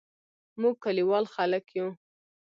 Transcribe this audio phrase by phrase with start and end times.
[0.61, 1.87] موږ کلیوال خلګ یو